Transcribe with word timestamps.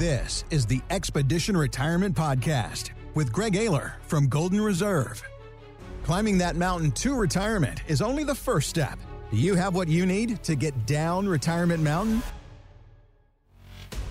This 0.00 0.46
is 0.48 0.64
the 0.64 0.80
Expedition 0.88 1.54
Retirement 1.54 2.16
Podcast 2.16 2.92
with 3.14 3.30
Greg 3.30 3.52
Ayler 3.52 3.92
from 4.06 4.28
Golden 4.28 4.58
Reserve. 4.58 5.22
Climbing 6.04 6.38
that 6.38 6.56
mountain 6.56 6.90
to 6.92 7.14
retirement 7.14 7.82
is 7.86 8.00
only 8.00 8.24
the 8.24 8.34
first 8.34 8.70
step. 8.70 8.98
Do 9.30 9.36
you 9.36 9.54
have 9.56 9.74
what 9.74 9.88
you 9.88 10.06
need 10.06 10.42
to 10.44 10.54
get 10.54 10.86
down 10.86 11.28
Retirement 11.28 11.82
Mountain? 11.82 12.22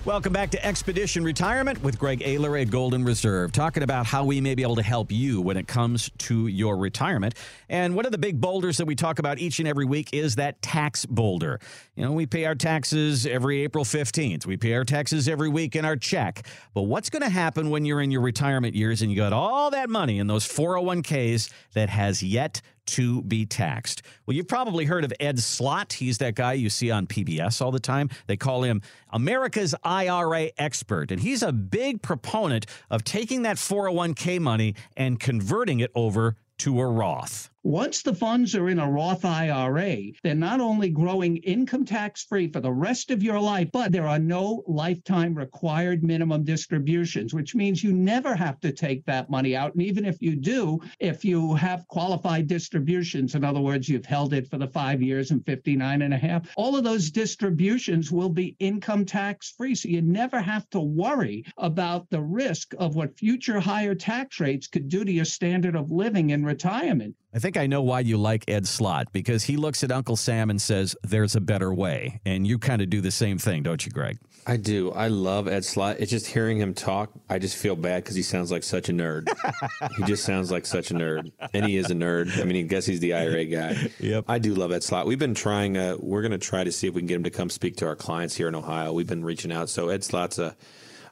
Welcome 0.06 0.32
back 0.32 0.48
to 0.52 0.66
Expedition 0.66 1.24
Retirement 1.24 1.82
with 1.82 1.98
Greg 1.98 2.20
Ayler 2.20 2.58
at 2.58 2.70
Golden 2.70 3.04
Reserve, 3.04 3.52
talking 3.52 3.82
about 3.82 4.06
how 4.06 4.24
we 4.24 4.40
may 4.40 4.54
be 4.54 4.62
able 4.62 4.76
to 4.76 4.82
help 4.82 5.12
you 5.12 5.42
when 5.42 5.58
it 5.58 5.68
comes 5.68 6.10
to 6.20 6.46
your 6.46 6.78
retirement. 6.78 7.34
And 7.68 7.94
one 7.94 8.06
of 8.06 8.12
the 8.12 8.16
big 8.16 8.40
boulders 8.40 8.78
that 8.78 8.86
we 8.86 8.94
talk 8.94 9.18
about 9.18 9.38
each 9.38 9.58
and 9.58 9.68
every 9.68 9.84
week 9.84 10.08
is 10.14 10.36
that 10.36 10.62
tax 10.62 11.04
boulder. 11.04 11.60
You 11.96 12.06
know, 12.06 12.12
we 12.12 12.24
pay 12.24 12.46
our 12.46 12.54
taxes 12.54 13.26
every 13.26 13.60
April 13.60 13.84
15th, 13.84 14.46
we 14.46 14.56
pay 14.56 14.72
our 14.72 14.84
taxes 14.86 15.28
every 15.28 15.50
week 15.50 15.76
in 15.76 15.84
our 15.84 15.96
check. 15.96 16.46
But 16.72 16.84
what's 16.84 17.10
going 17.10 17.22
to 17.22 17.28
happen 17.28 17.68
when 17.68 17.84
you're 17.84 18.00
in 18.00 18.10
your 18.10 18.22
retirement 18.22 18.74
years 18.74 19.02
and 19.02 19.10
you 19.10 19.18
got 19.18 19.34
all 19.34 19.70
that 19.70 19.90
money 19.90 20.18
in 20.18 20.28
those 20.28 20.48
401ks 20.48 21.52
that 21.74 21.90
has 21.90 22.22
yet 22.22 22.62
to 22.90 23.22
be 23.22 23.46
taxed. 23.46 24.02
Well, 24.26 24.36
you've 24.36 24.48
probably 24.48 24.84
heard 24.84 25.04
of 25.04 25.12
Ed 25.20 25.38
Slott. 25.38 25.92
He's 25.94 26.18
that 26.18 26.34
guy 26.34 26.54
you 26.54 26.70
see 26.70 26.90
on 26.90 27.06
PBS 27.06 27.60
all 27.60 27.70
the 27.70 27.80
time. 27.80 28.10
They 28.26 28.36
call 28.36 28.62
him 28.62 28.82
America's 29.10 29.74
IRA 29.84 30.50
expert. 30.58 31.10
And 31.10 31.20
he's 31.20 31.42
a 31.42 31.52
big 31.52 32.02
proponent 32.02 32.66
of 32.90 33.04
taking 33.04 33.42
that 33.42 33.56
401k 33.56 34.40
money 34.40 34.74
and 34.96 35.18
converting 35.18 35.80
it 35.80 35.90
over 35.94 36.36
to 36.58 36.80
a 36.80 36.86
Roth. 36.86 37.50
Once 37.62 38.00
the 38.00 38.14
funds 38.14 38.54
are 38.54 38.70
in 38.70 38.78
a 38.78 38.90
Roth 38.90 39.22
IRA, 39.22 39.96
they're 40.22 40.34
not 40.34 40.62
only 40.62 40.88
growing 40.88 41.36
income 41.36 41.84
tax 41.84 42.24
free 42.24 42.50
for 42.50 42.58
the 42.58 42.72
rest 42.72 43.10
of 43.10 43.22
your 43.22 43.38
life, 43.38 43.68
but 43.70 43.92
there 43.92 44.08
are 44.08 44.18
no 44.18 44.64
lifetime 44.66 45.34
required 45.34 46.02
minimum 46.02 46.42
distributions, 46.42 47.34
which 47.34 47.54
means 47.54 47.84
you 47.84 47.92
never 47.92 48.34
have 48.34 48.58
to 48.60 48.72
take 48.72 49.04
that 49.04 49.28
money 49.28 49.54
out. 49.54 49.74
And 49.74 49.82
even 49.82 50.06
if 50.06 50.22
you 50.22 50.36
do, 50.36 50.80
if 51.00 51.22
you 51.22 51.54
have 51.54 51.86
qualified 51.88 52.46
distributions, 52.46 53.34
in 53.34 53.44
other 53.44 53.60
words, 53.60 53.90
you've 53.90 54.06
held 54.06 54.32
it 54.32 54.48
for 54.48 54.56
the 54.56 54.68
five 54.68 55.02
years 55.02 55.30
and 55.30 55.44
59 55.44 56.00
and 56.00 56.14
a 56.14 56.16
half, 56.16 56.50
all 56.56 56.76
of 56.76 56.84
those 56.84 57.10
distributions 57.10 58.10
will 58.10 58.30
be 58.30 58.56
income 58.58 59.04
tax 59.04 59.50
free. 59.50 59.74
So 59.74 59.90
you 59.90 60.00
never 60.00 60.40
have 60.40 60.66
to 60.70 60.80
worry 60.80 61.44
about 61.58 62.08
the 62.08 62.22
risk 62.22 62.72
of 62.78 62.94
what 62.94 63.18
future 63.18 63.60
higher 63.60 63.94
tax 63.94 64.40
rates 64.40 64.66
could 64.66 64.88
do 64.88 65.04
to 65.04 65.12
your 65.12 65.26
standard 65.26 65.76
of 65.76 65.90
living 65.90 66.30
in 66.30 66.42
retirement. 66.42 67.14
I 67.32 67.38
think 67.38 67.56
I 67.56 67.68
know 67.68 67.82
why 67.82 68.00
you 68.00 68.16
like 68.16 68.44
Ed 68.48 68.66
Slott 68.66 69.12
because 69.12 69.44
he 69.44 69.56
looks 69.56 69.84
at 69.84 69.92
Uncle 69.92 70.16
Sam 70.16 70.50
and 70.50 70.60
says, 70.60 70.96
There's 71.04 71.36
a 71.36 71.40
better 71.40 71.72
way. 71.72 72.20
And 72.24 72.44
you 72.44 72.58
kind 72.58 72.82
of 72.82 72.90
do 72.90 73.00
the 73.00 73.12
same 73.12 73.38
thing, 73.38 73.62
don't 73.62 73.84
you, 73.86 73.92
Greg? 73.92 74.18
I 74.46 74.56
do. 74.56 74.90
I 74.90 75.08
love 75.08 75.46
Ed 75.46 75.64
Slott. 75.64 75.96
It's 76.00 76.10
just 76.10 76.26
hearing 76.26 76.58
him 76.58 76.74
talk, 76.74 77.12
I 77.28 77.38
just 77.38 77.56
feel 77.56 77.76
bad 77.76 78.02
because 78.02 78.16
he 78.16 78.22
sounds 78.22 78.50
like 78.50 78.64
such 78.64 78.88
a 78.88 78.92
nerd. 78.92 79.28
he 79.96 80.04
just 80.04 80.24
sounds 80.24 80.50
like 80.50 80.66
such 80.66 80.90
a 80.90 80.94
nerd. 80.94 81.30
And 81.54 81.66
he 81.66 81.76
is 81.76 81.90
a 81.90 81.94
nerd. 81.94 82.40
I 82.40 82.44
mean, 82.44 82.64
I 82.64 82.66
guess 82.66 82.86
he's 82.86 83.00
the 83.00 83.14
IRA 83.14 83.44
guy. 83.44 83.76
Yep. 84.00 84.24
I 84.26 84.38
do 84.38 84.54
love 84.54 84.72
Ed 84.72 84.82
Slott. 84.82 85.06
We've 85.06 85.18
been 85.18 85.34
trying, 85.34 85.76
uh, 85.76 85.96
we're 86.00 86.22
going 86.22 86.32
to 86.32 86.38
try 86.38 86.64
to 86.64 86.72
see 86.72 86.88
if 86.88 86.94
we 86.94 87.02
can 87.02 87.06
get 87.06 87.16
him 87.16 87.24
to 87.24 87.30
come 87.30 87.50
speak 87.50 87.76
to 87.76 87.86
our 87.86 87.96
clients 87.96 88.34
here 88.34 88.48
in 88.48 88.54
Ohio. 88.54 88.92
We've 88.92 89.06
been 89.06 89.24
reaching 89.24 89.52
out. 89.52 89.68
So 89.68 89.90
Ed 89.90 90.02
Slott's 90.02 90.38
a 90.38 90.56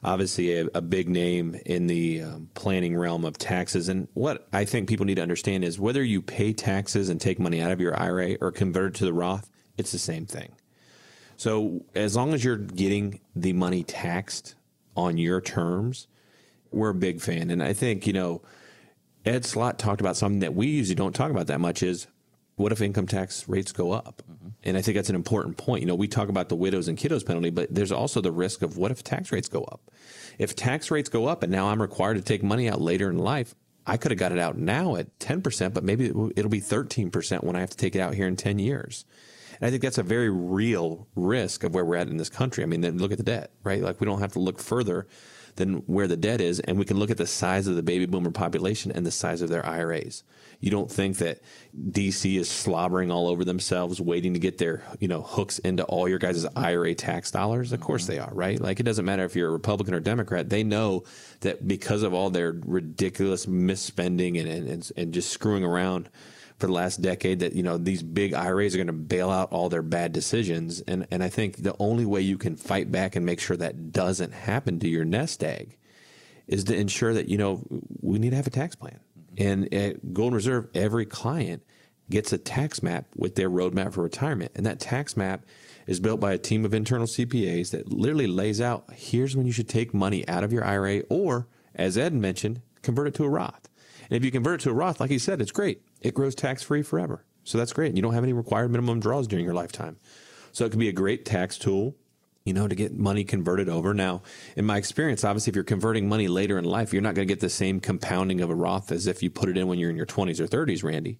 obviously 0.03 0.57
a, 0.57 0.67
a, 0.73 0.81
big 0.81 1.09
name 1.09 1.59
in 1.65 1.87
the 1.87 2.21
um, 2.21 2.49
planning 2.53 2.95
realm 2.95 3.25
of 3.25 3.37
taxes. 3.37 3.89
And 3.89 4.07
what 4.13 4.47
I 4.53 4.65
think 4.65 4.87
people 4.87 5.05
need 5.05 5.15
to 5.15 5.21
understand 5.21 5.63
is 5.63 5.79
whether 5.79 6.03
you 6.03 6.21
pay 6.21 6.53
taxes 6.53 7.09
and 7.09 7.19
take 7.19 7.39
money 7.39 7.61
out 7.61 7.71
of 7.71 7.81
your 7.81 7.99
IRA 7.99 8.35
or 8.39 8.51
convert 8.51 8.95
it 8.95 8.99
to 8.99 9.05
the 9.05 9.13
Roth, 9.13 9.49
it's 9.77 9.91
the 9.91 9.99
same 9.99 10.25
thing. 10.25 10.53
So 11.35 11.85
as 11.95 12.15
long 12.15 12.33
as 12.33 12.43
you're 12.43 12.57
getting 12.57 13.19
the 13.35 13.53
money 13.53 13.83
taxed 13.83 14.55
on 14.95 15.17
your 15.17 15.41
terms, 15.41 16.07
we're 16.71 16.89
a 16.89 16.95
big 16.95 17.21
fan. 17.21 17.49
And 17.49 17.63
I 17.63 17.73
think, 17.73 18.05
you 18.05 18.13
know, 18.13 18.41
Ed 19.25 19.45
Slott 19.45 19.79
talked 19.79 20.01
about 20.01 20.17
something 20.17 20.39
that 20.39 20.55
we 20.55 20.67
usually 20.67 20.95
don't 20.95 21.15
talk 21.15 21.31
about 21.31 21.47
that 21.47 21.59
much 21.59 21.83
is 21.83 22.07
what 22.59 22.73
if 22.73 22.81
income 22.81 23.07
tax 23.07 23.47
rates 23.47 23.71
go 23.71 23.91
up? 23.91 24.21
Mm-hmm. 24.29 24.49
And 24.63 24.77
I 24.77 24.81
think 24.81 24.95
that's 24.95 25.09
an 25.09 25.15
important 25.15 25.57
point. 25.57 25.81
You 25.81 25.87
know, 25.87 25.95
we 25.95 26.07
talk 26.07 26.27
about 26.27 26.49
the 26.49 26.55
widows 26.55 26.87
and 26.89 26.97
kiddos 26.97 27.25
penalty, 27.25 27.49
but 27.49 27.73
there's 27.73 27.91
also 27.91 28.19
the 28.19 28.31
risk 28.31 28.61
of 28.61 28.77
what 28.77 28.91
if 28.91 29.03
tax 29.03 29.31
rates 29.31 29.47
go 29.47 29.63
up? 29.63 29.89
If 30.37 30.55
tax 30.55 30.91
rates 30.91 31.09
go 31.09 31.25
up 31.25 31.41
and 31.41 31.51
now 31.51 31.67
I'm 31.67 31.81
required 31.81 32.15
to 32.15 32.21
take 32.21 32.43
money 32.43 32.69
out 32.69 32.81
later 32.81 33.09
in 33.09 33.17
life, 33.17 33.55
I 33.87 33.95
could 33.95 34.11
have 34.11 34.19
got 34.19 34.33
it 34.33 34.39
out 34.39 34.57
now 34.57 34.97
at 34.97 35.17
10%, 35.19 35.73
but 35.73 35.85
maybe 35.85 36.07
it'll 36.07 36.49
be 36.49 36.61
13% 36.61 37.43
when 37.43 37.55
I 37.55 37.61
have 37.61 37.69
to 37.69 37.77
take 37.77 37.95
it 37.95 37.99
out 37.99 38.13
here 38.13 38.27
in 38.27 38.35
10 38.35 38.59
years. 38.59 39.05
And 39.59 39.67
I 39.67 39.71
think 39.71 39.81
that's 39.81 39.97
a 39.97 40.03
very 40.03 40.29
real 40.29 41.07
risk 41.15 41.63
of 41.63 41.73
where 41.73 41.85
we're 41.85 41.95
at 41.95 42.07
in 42.07 42.17
this 42.17 42.29
country. 42.29 42.63
I 42.63 42.67
mean, 42.67 42.81
then 42.81 42.97
look 42.97 43.13
at 43.13 43.17
the 43.17 43.23
debt, 43.23 43.51
right? 43.63 43.81
Like 43.81 44.01
we 44.01 44.05
don't 44.05 44.19
have 44.19 44.33
to 44.33 44.39
look 44.39 44.59
further 44.59 45.07
than 45.55 45.77
where 45.87 46.07
the 46.07 46.17
debt 46.17 46.41
is, 46.41 46.59
and 46.61 46.77
we 46.77 46.85
can 46.85 46.97
look 46.97 47.11
at 47.11 47.17
the 47.17 47.27
size 47.27 47.67
of 47.67 47.75
the 47.75 47.83
baby 47.83 48.05
boomer 48.05 48.31
population 48.31 48.91
and 48.91 49.05
the 49.05 49.11
size 49.11 49.41
of 49.41 49.49
their 49.49 49.65
IRAs. 49.65 50.23
You 50.59 50.71
don't 50.71 50.91
think 50.91 51.17
that 51.17 51.39
DC 51.91 52.37
is 52.37 52.49
slobbering 52.49 53.11
all 53.11 53.27
over 53.27 53.45
themselves, 53.45 54.01
waiting 54.01 54.33
to 54.33 54.39
get 54.39 54.57
their 54.57 54.83
you 54.99 55.07
know 55.07 55.21
hooks 55.21 55.59
into 55.59 55.83
all 55.83 56.09
your 56.09 56.19
guys' 56.19 56.45
IRA 56.55 56.95
tax 56.95 57.31
dollars? 57.31 57.71
Of 57.71 57.79
course 57.79 58.03
mm-hmm. 58.03 58.13
they 58.13 58.19
are, 58.19 58.33
right? 58.33 58.59
Like 58.59 58.79
it 58.79 58.83
doesn't 58.83 59.05
matter 59.05 59.23
if 59.23 59.35
you're 59.35 59.49
a 59.49 59.53
Republican 59.53 59.93
or 59.93 59.99
Democrat. 59.99 60.49
They 60.49 60.63
know 60.63 61.03
that 61.41 61.67
because 61.67 62.03
of 62.03 62.13
all 62.13 62.29
their 62.29 62.51
ridiculous 62.65 63.45
misspending 63.45 64.39
and 64.39 64.69
and, 64.69 64.91
and 64.97 65.13
just 65.13 65.29
screwing 65.29 65.63
around 65.63 66.09
for 66.59 66.67
the 66.67 66.73
last 66.73 67.01
decade 67.01 67.39
that 67.39 67.53
you 67.53 67.63
know 67.63 67.77
these 67.77 68.03
big 68.03 68.33
IRAs 68.33 68.75
are 68.75 68.77
going 68.77 68.87
to 68.87 68.93
bail 68.93 69.29
out 69.29 69.51
all 69.51 69.69
their 69.69 69.81
bad 69.81 70.11
decisions, 70.11 70.81
and 70.81 71.07
and 71.09 71.23
I 71.23 71.29
think 71.29 71.57
the 71.57 71.75
only 71.79 72.05
way 72.05 72.21
you 72.21 72.37
can 72.37 72.55
fight 72.55 72.91
back 72.91 73.15
and 73.15 73.25
make 73.25 73.39
sure 73.39 73.57
that 73.57 73.91
doesn't 73.91 74.33
happen 74.33 74.79
to 74.79 74.89
your 74.89 75.05
nest 75.05 75.43
egg 75.43 75.77
is 76.47 76.65
to 76.65 76.75
ensure 76.75 77.13
that 77.13 77.29
you 77.29 77.37
know 77.37 77.63
we 78.01 78.19
need 78.19 78.31
to 78.31 78.35
have 78.35 78.47
a 78.47 78.51
tax 78.51 78.75
plan. 78.75 78.99
Mm-hmm. 79.35 79.47
And 79.47 79.73
at 79.73 80.13
Golden 80.13 80.35
Reserve, 80.35 80.67
every 80.75 81.05
client 81.05 81.63
gets 82.09 82.33
a 82.33 82.37
tax 82.37 82.83
map 82.83 83.05
with 83.15 83.35
their 83.35 83.49
roadmap 83.49 83.93
for 83.93 84.03
retirement, 84.03 84.51
and 84.55 84.65
that 84.65 84.79
tax 84.79 85.15
map 85.15 85.45
is 85.87 85.99
built 85.99 86.19
by 86.19 86.33
a 86.33 86.37
team 86.37 86.65
of 86.65 86.73
internal 86.73 87.07
CPAs 87.07 87.71
that 87.71 87.91
literally 87.91 88.27
lays 88.27 88.59
out 88.59 88.85
here's 88.93 89.35
when 89.35 89.47
you 89.47 89.53
should 89.53 89.69
take 89.69 89.93
money 89.93 90.27
out 90.27 90.43
of 90.43 90.51
your 90.51 90.65
IRA, 90.65 90.99
or 91.09 91.47
as 91.73 91.97
Ed 91.97 92.13
mentioned, 92.13 92.61
convert 92.81 93.07
it 93.07 93.13
to 93.15 93.23
a 93.23 93.29
Roth. 93.29 93.69
And 94.09 94.17
if 94.17 94.25
you 94.25 94.31
convert 94.31 94.59
it 94.59 94.63
to 94.63 94.71
a 94.71 94.73
Roth, 94.73 94.99
like 94.99 95.09
he 95.09 95.19
said, 95.19 95.39
it's 95.39 95.51
great 95.51 95.83
it 96.01 96.13
grows 96.13 96.35
tax 96.35 96.63
free 96.63 96.81
forever. 96.81 97.25
So 97.43 97.57
that's 97.57 97.73
great. 97.73 97.95
You 97.95 98.01
don't 98.01 98.13
have 98.13 98.23
any 98.23 98.33
required 98.33 98.71
minimum 98.71 98.99
draws 98.99 99.27
during 99.27 99.45
your 99.45 99.53
lifetime. 99.53 99.97
So 100.51 100.65
it 100.65 100.69
can 100.69 100.79
be 100.79 100.89
a 100.89 100.93
great 100.93 101.25
tax 101.25 101.57
tool, 101.57 101.95
you 102.43 102.53
know, 102.53 102.67
to 102.67 102.75
get 102.75 102.97
money 102.97 103.23
converted 103.23 103.69
over. 103.69 103.93
Now, 103.93 104.21
in 104.55 104.65
my 104.65 104.77
experience, 104.77 105.23
obviously, 105.23 105.51
if 105.51 105.55
you're 105.55 105.63
converting 105.63 106.07
money 106.09 106.27
later 106.27 106.57
in 106.57 106.65
life, 106.65 106.93
you're 106.93 107.01
not 107.01 107.15
going 107.15 107.27
to 107.27 107.31
get 107.31 107.41
the 107.41 107.49
same 107.49 107.79
compounding 107.79 108.41
of 108.41 108.49
a 108.49 108.55
Roth 108.55 108.91
as 108.91 109.07
if 109.07 109.23
you 109.23 109.29
put 109.29 109.49
it 109.49 109.57
in 109.57 109.67
when 109.67 109.79
you're 109.79 109.89
in 109.89 109.95
your 109.95 110.05
20s 110.05 110.39
or 110.39 110.47
30s, 110.47 110.83
Randy. 110.83 111.19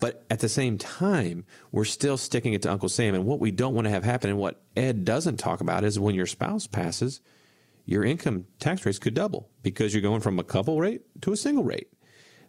But 0.00 0.24
at 0.30 0.40
the 0.40 0.48
same 0.48 0.78
time, 0.78 1.44
we're 1.70 1.84
still 1.84 2.16
sticking 2.16 2.54
it 2.54 2.62
to 2.62 2.72
Uncle 2.72 2.88
Sam. 2.88 3.14
And 3.14 3.24
what 3.24 3.38
we 3.38 3.52
don't 3.52 3.74
want 3.74 3.86
to 3.86 3.90
have 3.90 4.04
happen, 4.04 4.30
and 4.30 4.38
what 4.38 4.60
Ed 4.76 5.04
doesn't 5.04 5.36
talk 5.36 5.60
about, 5.60 5.84
is 5.84 5.98
when 5.98 6.14
your 6.14 6.26
spouse 6.26 6.66
passes, 6.66 7.20
your 7.84 8.04
income 8.04 8.46
tax 8.58 8.84
rates 8.84 8.98
could 8.98 9.14
double 9.14 9.48
because 9.62 9.94
you're 9.94 10.02
going 10.02 10.20
from 10.20 10.38
a 10.38 10.44
couple 10.44 10.80
rate 10.80 11.02
to 11.22 11.32
a 11.32 11.36
single 11.36 11.62
rate. 11.64 11.88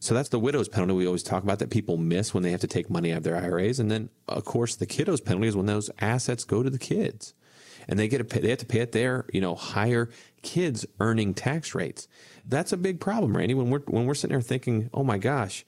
So 0.04 0.14
that's 0.14 0.28
the 0.28 0.40
widow's 0.40 0.68
penalty 0.68 0.94
we 0.96 1.06
always 1.06 1.24
talk 1.24 1.44
about 1.44 1.60
that 1.60 1.70
people 1.70 1.96
miss 1.96 2.34
when 2.34 2.44
they 2.44 2.52
have 2.52 2.60
to 2.60 2.68
take 2.68 2.90
money 2.90 3.14
out 3.14 3.20
of 3.20 3.24
their 3.24 3.38
IRAs. 3.38 3.80
And 3.80 3.90
then, 3.90 4.10
of 4.28 4.44
course, 4.44 4.76
the 4.76 4.86
kiddo's 4.86 5.22
penalty 5.22 5.48
is 5.48 5.56
when 5.56 5.66
those 5.66 5.90
assets 6.02 6.44
go 6.44 6.62
to 6.62 6.70
the 6.70 6.78
kids 6.78 7.34
and 7.88 7.98
they 7.98 8.10
get 8.10 8.18
to 8.18 8.26
pay, 8.26 8.42
they 8.42 8.50
have 8.50 8.60
to 8.60 8.66
pay 8.66 8.82
at 8.82 8.92
their 8.92 9.26
you 9.32 9.40
know 9.40 9.56
higher 9.56 10.10
kids 10.42 10.86
earning 11.00 11.34
tax 11.34 11.74
rates. 11.74 12.10
That's 12.46 12.74
a 12.74 12.78
big 12.78 13.00
problem, 13.00 13.38
Randy. 13.38 13.54
When 13.54 13.70
we're 13.70 13.80
when 13.80 14.06
we're 14.06 14.14
sitting 14.14 14.34
there 14.34 14.42
thinking, 14.42 14.90
oh 14.94 15.06
my 15.06 15.18
gosh, 15.18 15.64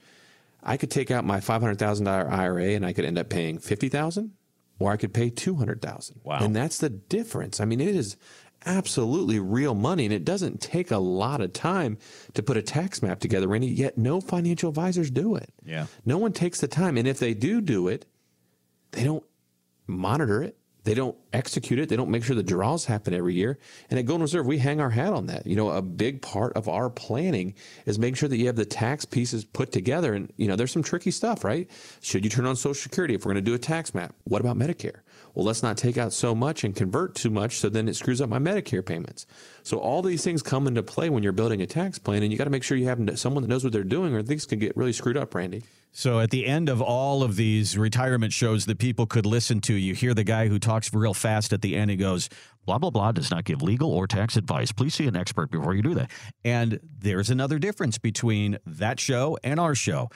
I 0.62 0.76
could 0.76 0.92
take 0.92 1.12
out 1.12 1.24
my 1.24 1.40
five 1.40 1.62
hundred 1.62 1.80
thousand 1.80 2.04
dollar 2.04 2.30
IRA 2.30 2.72
and 2.72 2.86
I 2.86 2.92
could 2.92 3.06
end 3.06 3.18
up 3.18 3.30
paying 3.30 3.58
fifty 3.58 3.88
thousand, 3.88 4.34
or 4.80 4.92
I 4.92 4.98
could 4.98 5.14
pay 5.14 5.30
two 5.30 5.56
hundred 5.56 5.82
thousand. 5.82 6.20
Wow, 6.26 6.40
and 6.42 6.54
that's 6.54 6.80
the 6.80 6.90
difference. 6.90 7.62
I 7.62 7.66
mean, 7.66 7.80
it 7.80 7.96
is 7.96 8.18
absolutely 8.66 9.40
real 9.40 9.74
money, 9.74 10.06
and 10.06 10.14
it 10.14 10.26
doesn't 10.26 10.62
take 10.62 10.92
a 10.92 10.98
lot 10.98 11.42
of 11.42 11.54
time 11.54 11.98
to 12.34 12.44
put 12.44 12.58
a 12.58 12.62
tax 12.62 13.02
map 13.02 13.20
together, 13.20 13.48
Randy. 13.48 13.68
Yet 13.68 13.98
no 13.98 14.22
financial 14.22 14.70
advisors 14.70 15.12
do 15.12 15.36
it. 15.36 15.54
Yeah, 15.66 15.88
no 16.06 16.18
one 16.18 16.34
takes 16.34 16.62
the 16.62 16.68
time, 16.68 16.98
and 16.98 17.08
if 17.08 17.20
they 17.20 17.34
do 17.34 17.62
do 17.62 17.88
it, 17.88 18.06
they 18.92 19.04
don't 19.04 19.24
monitor 19.88 20.42
it. 20.44 20.58
They 20.86 20.94
don't 20.94 21.18
execute 21.34 21.80
it. 21.80 21.90
They 21.90 21.96
don't 21.96 22.12
make 22.12 22.24
sure 22.24 22.36
the 22.36 22.44
draws 22.44 22.86
happen 22.86 23.12
every 23.16 23.34
year. 23.34 23.58
And 23.90 23.98
at 23.98 24.06
Golden 24.06 24.22
Reserve, 24.22 24.46
we 24.46 24.60
hang 24.60 24.80
our 24.80 24.92
hat 24.92 25.14
on 25.14 25.26
that. 25.26 25.48
You 25.48 25.56
know, 25.56 25.72
a 25.72 25.82
big 25.82 26.22
part 26.22 26.54
of 26.54 26.70
our 26.70 26.92
planning 26.92 27.56
is 27.88 27.98
making 27.98 28.16
sure 28.16 28.30
that 28.30 28.38
you 28.38 28.46
have 28.46 28.56
the 28.56 28.66
tax 28.66 29.04
pieces 29.04 29.46
put 29.46 29.72
together. 29.72 30.14
And, 30.14 30.32
you 30.38 30.48
know, 30.48 30.56
there's 30.56 30.72
some 30.72 30.84
tricky 30.84 31.10
stuff, 31.10 31.44
right? 31.44 31.68
Should 32.02 32.24
you 32.24 32.30
turn 32.30 32.46
on 32.46 32.56
Social 32.56 32.76
Security 32.76 33.16
if 33.16 33.26
we're 33.26 33.34
going 33.34 33.44
to 33.44 33.50
do 33.50 33.56
a 33.56 33.60
tax 33.60 33.96
map? 33.96 34.14
What 34.26 34.42
about 34.42 34.58
Medicare? 34.58 35.00
Well, 35.34 35.46
let's 35.46 35.64
not 35.64 35.78
take 35.78 35.98
out 35.98 36.14
so 36.14 36.34
much 36.34 36.64
and 36.64 36.76
convert 36.76 37.16
too 37.16 37.30
much 37.30 37.58
so 37.58 37.70
then 37.70 37.88
it 37.88 37.96
screws 37.96 38.22
up 38.22 38.30
my 38.30 38.40
Medicare 38.40 38.86
payments. 38.86 39.26
So 39.64 39.78
all 39.78 40.02
these 40.02 40.24
things 40.24 40.42
come 40.42 40.68
into 40.68 40.84
play 40.84 41.10
when 41.10 41.24
you're 41.24 41.32
building 41.32 41.62
a 41.62 41.68
tax 41.68 42.00
plan 42.00 42.24
and 42.24 42.32
you 42.32 42.38
got 42.38 42.46
to 42.46 42.50
make 42.50 42.64
sure 42.64 42.78
you 42.78 42.88
have 42.88 43.20
someone 43.20 43.44
that 43.44 43.50
knows 43.50 43.64
what 43.64 43.74
they're 43.74 43.84
doing 43.84 44.14
or 44.14 44.24
things 44.24 44.46
can 44.46 44.60
get 44.60 44.76
really 44.78 44.94
screwed 44.94 45.18
up, 45.18 45.34
Randy. 45.36 45.64
So 45.98 46.20
at 46.20 46.30
the 46.30 46.46
end 46.46 46.68
of 46.68 46.82
all 46.82 47.24
of 47.24 47.38
these 47.38 47.78
retirement 47.78 48.34
shows 48.34 48.66
that 48.66 48.80
people 48.80 49.06
could 49.06 49.26
listen 49.26 49.62
to, 49.62 49.74
you 49.74 49.94
hear 49.94 50.14
the 50.14 50.26
guy 50.26 50.50
who 50.50 50.60
talks 50.60 50.94
real 50.94 51.14
fast 51.14 51.54
at 51.54 51.62
the 51.62 51.78
end. 51.78 51.90
He 51.90 51.96
goes, 51.96 52.28
blah, 52.66 52.78
blah, 52.78 52.90
blah, 52.90 53.14
does 53.14 53.32
not 53.32 53.46
give 53.46 53.62
legal 53.62 53.94
or 53.94 54.06
tax 54.06 54.36
advice. 54.36 54.74
Please 54.74 54.94
see 54.94 55.08
an 55.08 55.16
expert 55.16 55.52
before 55.52 55.74
you 55.74 55.82
do 55.82 55.94
that. 55.94 56.12
And 56.44 56.82
there's 57.00 57.30
another 57.30 57.60
difference 57.60 57.98
between 57.98 58.58
that 58.66 59.00
show 59.00 59.38
and 59.42 59.58
our 59.58 59.74
show. 59.74 60.10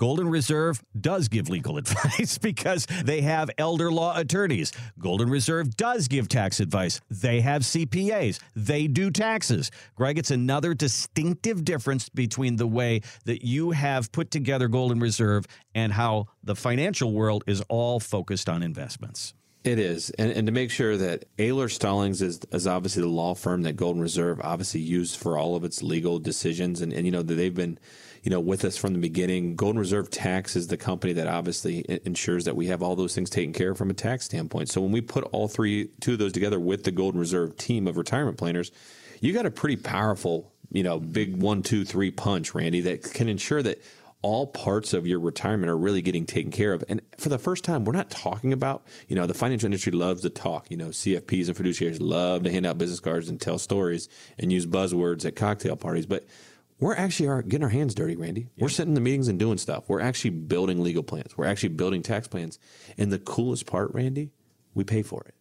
Golden 0.00 0.30
Reserve 0.30 0.82
does 0.98 1.28
give 1.28 1.50
legal 1.50 1.76
advice 1.76 2.38
because 2.38 2.86
they 3.04 3.20
have 3.20 3.50
elder 3.58 3.92
law 3.92 4.16
attorneys. 4.16 4.72
Golden 4.98 5.28
Reserve 5.28 5.76
does 5.76 6.08
give 6.08 6.26
tax 6.26 6.58
advice. 6.58 7.02
They 7.10 7.42
have 7.42 7.60
CPAs. 7.60 8.40
They 8.56 8.86
do 8.86 9.10
taxes. 9.10 9.70
Greg, 9.96 10.16
it's 10.16 10.30
another 10.30 10.72
distinctive 10.72 11.66
difference 11.66 12.08
between 12.08 12.56
the 12.56 12.66
way 12.66 13.02
that 13.26 13.44
you 13.44 13.72
have 13.72 14.10
put 14.10 14.30
together 14.30 14.68
Golden 14.68 15.00
Reserve 15.00 15.44
and 15.74 15.92
how 15.92 16.28
the 16.42 16.56
financial 16.56 17.12
world 17.12 17.44
is 17.46 17.62
all 17.68 18.00
focused 18.00 18.48
on 18.48 18.62
investments. 18.62 19.34
It 19.62 19.78
is. 19.78 20.10
And, 20.10 20.32
and 20.32 20.46
to 20.46 20.52
make 20.52 20.70
sure 20.70 20.96
that 20.96 21.24
Ahlers 21.36 21.72
Stallings 21.72 22.22
is, 22.22 22.40
is 22.50 22.66
obviously 22.66 23.02
the 23.02 23.08
law 23.08 23.34
firm 23.34 23.62
that 23.62 23.74
Golden 23.74 24.00
Reserve 24.00 24.40
obviously 24.42 24.80
used 24.80 25.18
for 25.18 25.36
all 25.36 25.54
of 25.54 25.64
its 25.64 25.82
legal 25.82 26.18
decisions. 26.18 26.80
And, 26.80 26.92
and 26.92 27.04
you 27.04 27.12
know, 27.12 27.22
that 27.22 27.34
they've 27.34 27.54
been 27.54 27.78
you 28.22 28.30
know, 28.30 28.40
with 28.40 28.64
us 28.64 28.76
from 28.76 28.92
the 28.92 28.98
beginning. 28.98 29.56
Golden 29.56 29.78
Reserve 29.78 30.10
Tax 30.10 30.54
is 30.56 30.66
the 30.66 30.76
company 30.76 31.12
that 31.14 31.26
obviously 31.26 31.84
ensures 32.04 32.44
that 32.44 32.56
we 32.56 32.66
have 32.66 32.82
all 32.82 32.96
those 32.96 33.14
things 33.14 33.30
taken 33.30 33.52
care 33.52 33.70
of 33.70 33.78
from 33.78 33.90
a 33.90 33.94
tax 33.94 34.26
standpoint. 34.26 34.68
So 34.68 34.80
when 34.80 34.92
we 34.92 35.00
put 35.00 35.24
all 35.32 35.48
three, 35.48 35.88
two 36.00 36.14
of 36.14 36.18
those 36.18 36.32
together 36.32 36.60
with 36.60 36.84
the 36.84 36.90
Golden 36.90 37.20
Reserve 37.20 37.56
team 37.56 37.86
of 37.86 37.96
retirement 37.96 38.36
planners, 38.36 38.72
you 39.20 39.32
got 39.32 39.46
a 39.46 39.50
pretty 39.50 39.76
powerful, 39.76 40.52
you 40.70 40.82
know, 40.82 41.00
big 41.00 41.36
one, 41.36 41.62
two, 41.62 41.84
three 41.84 42.10
punch, 42.10 42.54
Randy, 42.54 42.82
that 42.82 43.02
can 43.14 43.28
ensure 43.28 43.62
that 43.62 43.82
all 44.22 44.46
parts 44.46 44.92
of 44.92 45.06
your 45.06 45.18
retirement 45.18 45.70
are 45.70 45.76
really 45.76 46.02
getting 46.02 46.26
taken 46.26 46.50
care 46.50 46.72
of. 46.72 46.84
And 46.88 47.00
for 47.16 47.30
the 47.30 47.38
first 47.38 47.64
time, 47.64 47.84
we're 47.84 47.92
not 47.92 48.10
talking 48.10 48.52
about, 48.52 48.82
you 49.08 49.16
know, 49.16 49.26
the 49.26 49.34
financial 49.34 49.66
industry 49.66 49.92
loves 49.92 50.22
to 50.22 50.30
talk. 50.30 50.70
You 50.70 50.76
know, 50.76 50.88
CFPs 50.88 51.48
and 51.48 51.56
fiduciaries 51.56 51.98
love 52.00 52.42
to 52.42 52.50
hand 52.50 52.66
out 52.66 52.78
business 52.78 53.00
cards 53.00 53.28
and 53.28 53.40
tell 53.40 53.58
stories 53.58 54.08
and 54.38 54.52
use 54.52 54.66
buzzwords 54.66 55.24
at 55.24 55.36
cocktail 55.36 55.76
parties. 55.76 56.06
But 56.06 56.26
we're 56.78 56.96
actually 56.96 57.28
are 57.28 57.42
getting 57.42 57.64
our 57.64 57.70
hands 57.70 57.94
dirty, 57.94 58.16
Randy. 58.16 58.48
Yeah. 58.56 58.62
We're 58.62 58.68
sitting 58.68 58.90
in 58.90 58.94
the 58.94 59.00
meetings 59.00 59.28
and 59.28 59.38
doing 59.38 59.58
stuff. 59.58 59.88
We're 59.88 60.00
actually 60.00 60.30
building 60.30 60.82
legal 60.82 61.02
plans. 61.02 61.36
We're 61.36 61.46
actually 61.46 61.70
building 61.70 62.02
tax 62.02 62.28
plans. 62.28 62.58
And 62.98 63.10
the 63.12 63.18
coolest 63.18 63.66
part, 63.66 63.92
Randy, 63.94 64.32
we 64.74 64.84
pay 64.84 65.02
for 65.02 65.22
it. 65.24 65.34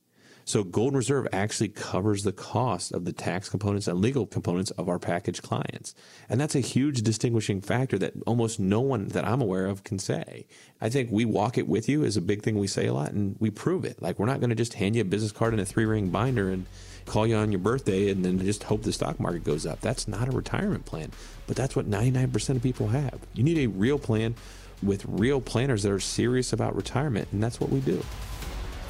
So 0.50 0.64
Golden 0.64 0.98
Reserve 0.98 1.28
actually 1.32 1.68
covers 1.68 2.24
the 2.24 2.32
cost 2.32 2.92
of 2.92 3.06
the 3.06 3.14
tax 3.14 3.50
components 3.50 3.88
and 3.88 4.02
legal 4.02 4.26
components 4.26 4.72
of 4.72 4.90
our 4.90 4.98
package 4.98 5.44
clients. 5.44 5.94
And 6.28 6.42
that's 6.42 6.56
a 6.56 6.60
huge 6.60 7.04
distinguishing 7.04 7.62
factor 7.62 8.00
that 8.00 8.14
almost 8.26 8.60
no 8.60 8.82
one 8.82 9.10
that 9.10 9.28
I'm 9.28 9.42
aware 9.42 9.68
of 9.68 9.84
can 9.84 10.00
say. 10.00 10.48
I 10.82 10.90
think 10.90 11.12
we 11.12 11.24
walk 11.24 11.60
it 11.60 11.68
with 11.68 11.88
you 11.88 12.04
is 12.04 12.18
a 12.18 12.22
big 12.22 12.42
thing 12.42 12.58
we 12.58 12.66
say 12.66 12.88
a 12.88 12.94
lot 12.96 13.12
and 13.12 13.36
we 13.40 13.52
prove 13.52 13.86
it. 13.86 14.02
Like 14.02 14.18
we're 14.18 14.26
not 14.26 14.40
going 14.40 14.50
to 14.50 14.56
just 14.56 14.74
hand 14.74 14.96
you 14.96 15.04
a 15.04 15.06
business 15.06 15.32
card 15.32 15.54
in 15.54 15.60
a 15.60 15.66
three 15.66 15.86
ring 15.86 16.10
binder 16.10 16.50
and 16.50 16.66
call 17.06 17.28
you 17.28 17.36
on 17.36 17.52
your 17.52 17.60
birthday 17.60 18.10
and 18.10 18.26
then 18.26 18.40
just 18.40 18.64
hope 18.64 18.82
the 18.82 18.92
stock 18.92 19.20
market 19.20 19.44
goes 19.44 19.68
up. 19.68 19.82
That's 19.82 20.08
not 20.08 20.30
a 20.30 20.32
retirement 20.32 20.84
plan, 20.84 21.12
but 21.46 21.58
that's 21.58 21.76
what 21.76 21.88
99% 21.88 22.56
of 22.56 22.64
people 22.64 22.88
have. 22.88 23.20
You 23.36 23.44
need 23.44 23.60
a 23.60 23.68
real 23.68 24.00
plan 24.00 24.34
with 24.82 25.06
real 25.06 25.42
planners 25.42 25.84
that 25.84 25.92
are 25.92 26.00
serious 26.00 26.54
about 26.54 26.76
retirement, 26.76 27.28
and 27.32 27.44
that's 27.44 27.60
what 27.60 27.70
we 27.70 27.82
do. 27.82 28.04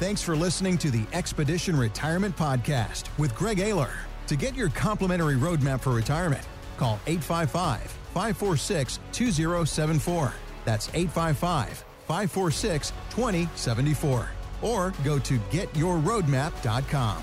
Thanks 0.00 0.22
for 0.22 0.34
listening 0.34 0.78
to 0.78 0.90
the 0.90 1.04
Expedition 1.12 1.76
Retirement 1.76 2.34
Podcast 2.34 3.08
with 3.18 3.34
Greg 3.34 3.58
Ayler. 3.58 3.92
To 4.28 4.34
get 4.34 4.54
your 4.54 4.70
complimentary 4.70 5.34
roadmap 5.34 5.82
for 5.82 5.90
retirement, 5.90 6.42
call 6.78 6.98
855 7.06 7.82
546 8.14 8.98
2074. 9.12 10.32
That's 10.64 10.88
855 10.94 11.84
546 12.06 12.92
2074. 13.10 14.30
Or 14.62 14.94
go 15.04 15.18
to 15.18 15.38
getyourroadmap.com. 15.38 17.22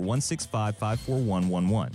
165 0.01 0.75
54111. 0.77 1.91